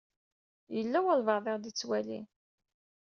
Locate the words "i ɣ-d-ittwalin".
1.49-2.27